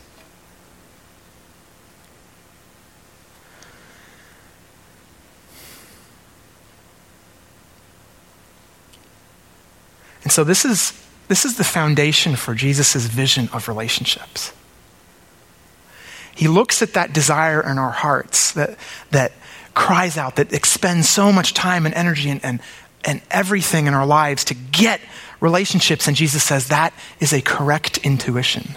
[10.21, 10.93] And so this is,
[11.27, 14.53] this is the foundation for Jesus' vision of relationships.
[16.35, 18.77] He looks at that desire in our hearts that,
[19.11, 19.33] that
[19.73, 22.59] cries out, that expends so much time and energy and, and,
[23.03, 24.99] and everything in our lives to get
[25.39, 26.07] relationships.
[26.07, 28.75] And Jesus says that is a correct intuition.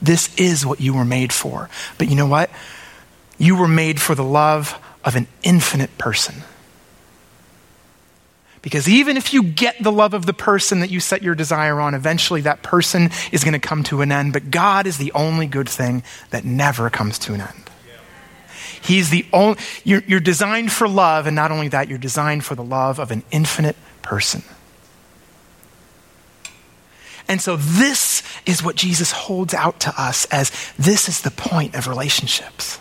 [0.00, 1.70] This is what you were made for.
[1.98, 2.50] But you know what?
[3.38, 6.42] You were made for the love of an infinite person.
[8.64, 11.82] Because even if you get the love of the person that you set your desire
[11.82, 14.32] on, eventually that person is going to come to an end.
[14.32, 17.70] But God is the only good thing that never comes to an end.
[18.80, 22.54] He's the only, you're, you're designed for love, and not only that, you're designed for
[22.54, 24.42] the love of an infinite person.
[27.28, 31.74] And so, this is what Jesus holds out to us as this is the point
[31.74, 32.78] of relationships.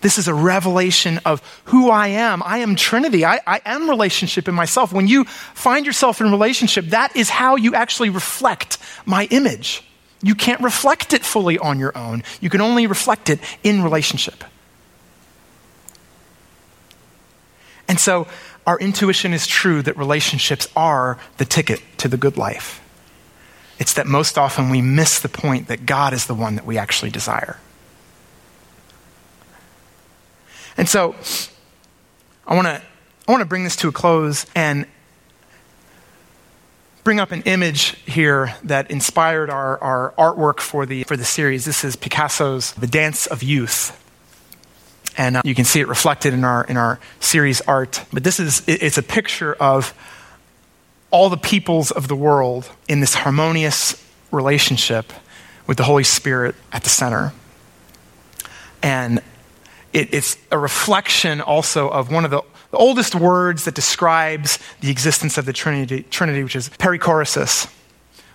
[0.00, 2.42] This is a revelation of who I am.
[2.44, 3.24] I am Trinity.
[3.24, 4.92] I, I, am relationship in myself.
[4.92, 9.82] When you find yourself in relationship, that is how you actually reflect my image.
[10.22, 12.22] You can't reflect it fully on your own.
[12.40, 14.44] You can only reflect it in relationship.
[17.88, 18.28] And so,
[18.66, 22.82] our intuition is true that relationships are the ticket to the good life.
[23.78, 26.76] It's that most often we miss the point that God is the one that we
[26.76, 27.58] actually desire.
[30.78, 31.14] And so
[32.46, 32.82] I want to
[33.26, 34.86] I want to bring this to a close and
[37.04, 41.66] bring up an image here that inspired our, our artwork for the, for the series.
[41.66, 44.02] This is Picasso's The Dance of Youth
[45.18, 48.04] and uh, you can see it reflected in our in our series art.
[48.12, 49.92] But this is it, it's a picture of
[51.10, 55.12] all the peoples of the world in this harmonious relationship
[55.66, 57.32] with the Holy Spirit at the center.
[58.82, 59.20] And
[59.92, 64.90] it, it's a reflection also of one of the, the, oldest words that describes the
[64.90, 67.72] existence of the Trinity, Trinity which is perichoresis,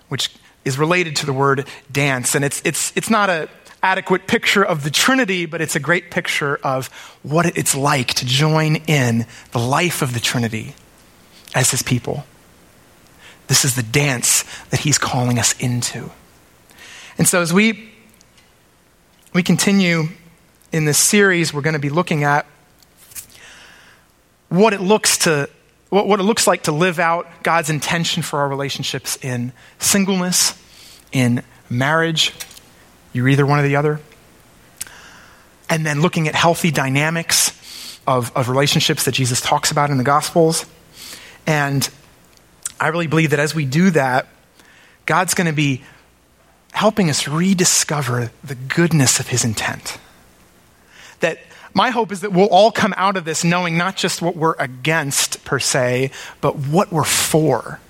[0.08, 0.34] which
[0.64, 2.34] is related to the word dance.
[2.34, 3.48] And it's, it's, it's not a
[3.82, 6.88] adequate picture of the Trinity, but it's a great picture of
[7.22, 10.74] what it's like to join in the life of the Trinity
[11.54, 12.24] as his people.
[13.46, 16.10] This is the dance that he's calling us into.
[17.18, 17.90] And so as we
[19.34, 20.08] we continue
[20.74, 22.46] in this series, we're going to be looking at
[24.48, 25.48] what it looks to
[25.88, 30.60] what, what it looks like to live out God's intention for our relationships in singleness,
[31.12, 32.32] in marriage,
[33.12, 34.00] you're either one or the other.
[35.70, 40.02] And then looking at healthy dynamics of, of relationships that Jesus talks about in the
[40.02, 40.66] Gospels.
[41.46, 41.88] And
[42.80, 44.26] I really believe that as we do that,
[45.06, 45.84] God's going to be
[46.72, 49.98] helping us rediscover the goodness of his intent.
[51.20, 51.38] That
[51.72, 54.54] my hope is that we'll all come out of this knowing not just what we're
[54.58, 56.10] against per se,
[56.40, 57.80] but what we're for.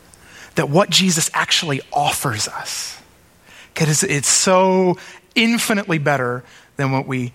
[0.55, 3.01] That what Jesus actually offers us
[3.75, 4.97] because it's so
[5.35, 6.45] infinitely better
[6.77, 7.33] than what we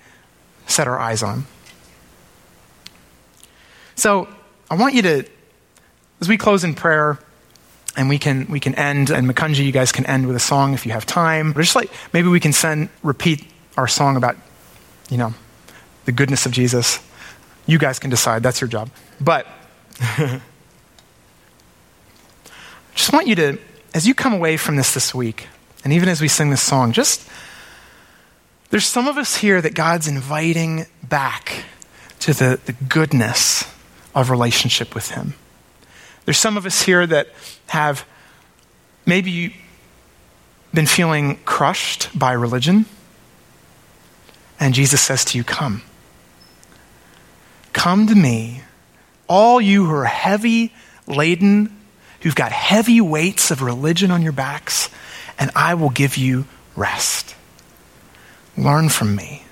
[0.68, 1.46] set our eyes on.
[3.96, 4.30] So
[4.72, 5.26] I want you to,
[6.22, 7.20] as we close in prayer,
[7.98, 10.74] and we can we can end, and Makunji, you guys can end with a song
[10.74, 11.52] if you have time.
[11.52, 14.38] But just like maybe we can send repeat our song about,
[15.10, 15.34] you know,
[16.10, 17.00] the goodness of Jesus.
[17.68, 18.42] You guys can decide.
[18.42, 18.90] That's your job.
[19.22, 19.46] But
[20.02, 20.42] I
[22.96, 23.60] just want you to,
[23.94, 25.48] as you come away from this this week,
[25.84, 27.30] and even as we sing this song, just
[28.72, 31.64] there's some of us here that God's inviting back
[32.22, 33.72] to the, the goodness
[34.16, 35.36] of relationship with Him.
[36.26, 37.28] There's some of us here that
[37.68, 38.04] have
[39.06, 39.56] maybe
[40.74, 42.88] been feeling crushed by religion.
[44.60, 45.84] And Jesus says to you, Come.
[47.74, 48.62] Come to me,
[49.28, 50.74] all you who are heavy
[51.08, 51.76] laden,
[52.22, 54.90] who've got heavy weights of religion on your backs
[55.40, 56.46] and I will give you
[56.76, 57.36] rest.
[58.58, 59.44] Learn from me.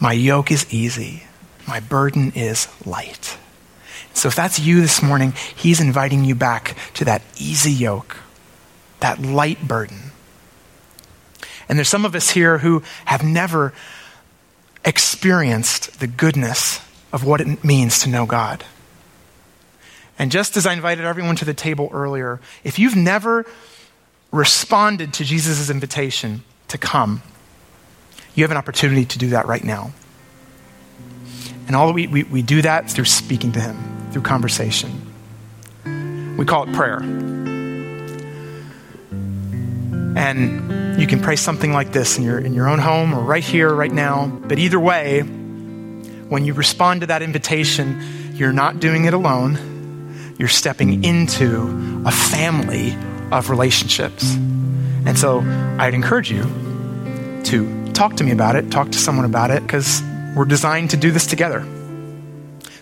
[0.00, 1.22] My yoke is easy,
[1.66, 3.38] my burden is light.
[4.14, 8.16] So if that's you this morning, he's inviting you back to that easy yoke,
[9.00, 10.10] that light burden.
[11.68, 13.72] And there's some of us here who have never
[14.84, 16.80] experienced the goodness
[17.12, 18.64] of what it means to know God.
[20.18, 23.46] And just as I invited everyone to the table earlier, if you've never
[24.30, 27.22] responded to Jesus' invitation to come,
[28.34, 29.92] you have an opportunity to do that right now.
[31.66, 35.12] And all we, we, we do that through speaking to Him, through conversation.
[36.36, 37.00] We call it prayer.
[40.16, 43.42] And you can pray something like this in your, in your own home or right
[43.42, 44.26] here, right now.
[44.26, 48.00] But either way, when you respond to that invitation,
[48.34, 50.34] you're not doing it alone.
[50.38, 52.96] You're stepping into a family
[53.30, 54.34] of relationships.
[54.34, 55.40] And so
[55.78, 56.42] I'd encourage you
[57.44, 60.02] to talk to me about it, talk to someone about it, because
[60.36, 61.66] we're designed to do this together.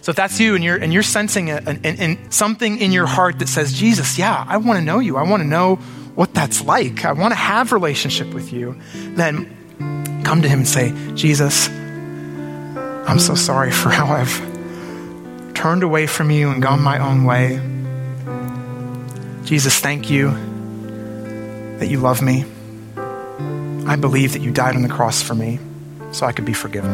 [0.03, 3.07] So if that's you and you're, and you're sensing a, an, an, something in your
[3.07, 5.17] heart that says, Jesus, yeah, I want to know you.
[5.17, 5.79] I want to know
[6.15, 7.05] what that's like.
[7.05, 8.81] I want to have relationship with you.
[8.95, 16.07] Then come to him and say, Jesus, I'm so sorry for how I've turned away
[16.07, 17.61] from you and gone my own way.
[19.45, 20.31] Jesus, thank you
[21.79, 22.45] that you love me.
[23.87, 25.59] I believe that you died on the cross for me.
[26.13, 26.91] so I could be forgiven.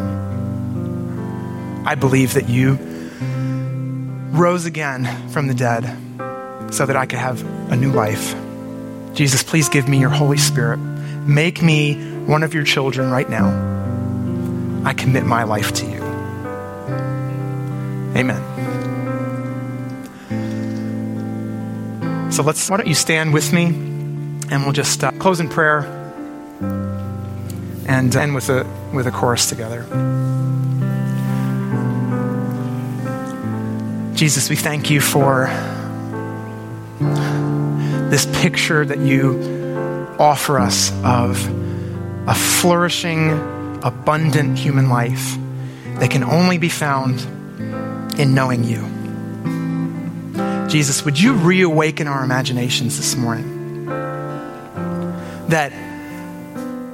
[1.85, 2.77] I believe that you
[4.31, 5.83] rose again from the dead
[6.73, 8.35] so that I could have a new life.
[9.17, 10.77] Jesus, please give me your Holy Spirit.
[10.77, 11.95] Make me
[12.27, 13.47] one of your children right now.
[14.85, 16.03] I commit my life to you.
[18.15, 18.43] Amen.
[22.31, 25.79] So let's, why don't you stand with me and we'll just uh, close in prayer
[27.87, 29.81] and end with a, with a chorus together.
[34.13, 35.47] Jesus, we thank you for
[38.09, 41.45] this picture that you offer us of
[42.27, 43.31] a flourishing,
[43.83, 45.37] abundant human life
[45.99, 47.19] that can only be found
[48.19, 48.85] in knowing you.
[50.67, 53.85] Jesus, would you reawaken our imaginations this morning?
[55.47, 55.71] That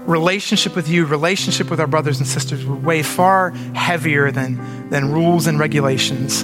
[0.07, 5.11] relationship with you, relationship with our brothers and sisters would weigh far heavier than, than
[5.11, 6.43] rules and regulations.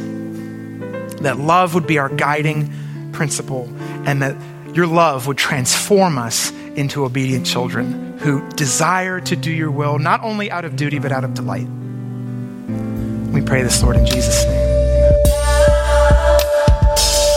[1.22, 2.74] That love would be our guiding
[3.12, 3.70] principle,
[4.06, 4.36] and that
[4.74, 10.24] your love would transform us into obedient children who desire to do your will, not
[10.24, 11.68] only out of duty, but out of delight.
[13.32, 14.70] We pray this, Lord, in Jesus' name.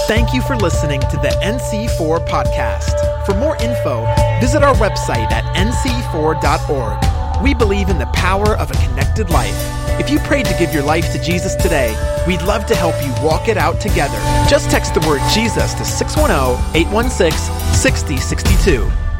[0.08, 3.26] Thank you for listening to the NC4 podcast.
[3.26, 4.04] For more info,
[4.40, 7.21] visit our website at nc4.org.
[7.42, 9.56] We believe in the power of a connected life.
[9.98, 11.92] If you prayed to give your life to Jesus today,
[12.24, 14.16] we'd love to help you walk it out together.
[14.48, 17.32] Just text the word Jesus to 610 816
[17.74, 19.11] 6062.